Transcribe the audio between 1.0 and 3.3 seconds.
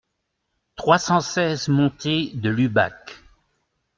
seize montée de l'Ubac